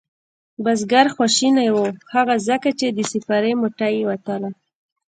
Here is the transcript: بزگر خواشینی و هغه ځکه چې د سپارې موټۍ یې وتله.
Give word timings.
بزگر 0.63 1.07
خواشینی 1.15 1.67
و 1.75 1.79
هغه 2.13 2.35
ځکه 2.47 2.69
چې 2.79 2.87
د 2.91 2.99
سپارې 3.11 3.51
موټۍ 3.61 3.93
یې 3.99 4.07
وتله. 4.09 4.49